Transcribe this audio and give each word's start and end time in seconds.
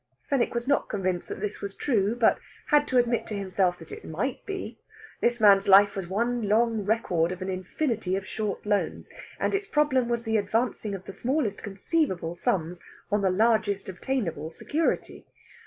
Fenwick 0.31 0.55
was 0.55 0.67
not 0.67 0.89
convinced 0.89 1.27
that 1.27 1.41
this 1.41 1.61
was 1.61 1.75
true, 1.75 2.15
but 2.15 2.39
had 2.69 2.87
to 2.87 2.97
admit 2.97 3.27
to 3.27 3.37
himself 3.37 3.77
that 3.77 3.91
it 3.91 4.03
might 4.03 4.43
be. 4.47 4.79
This 5.19 5.39
man's 5.39 5.67
life 5.67 5.95
was 5.95 6.07
one 6.07 6.49
long 6.49 6.83
record 6.83 7.31
of 7.31 7.39
an 7.43 7.49
infinity 7.49 8.15
of 8.15 8.25
short 8.25 8.65
loans, 8.65 9.11
and 9.39 9.53
its 9.53 9.67
problem 9.67 10.09
was 10.09 10.23
the 10.23 10.37
advancing 10.37 10.95
of 10.95 11.05
the 11.05 11.13
smallest 11.13 11.61
conceivable 11.61 12.33
sums 12.33 12.83
on 13.11 13.21
the 13.21 13.29
largest 13.29 13.87
obtainable 13.89 14.49
security. 14.49 15.27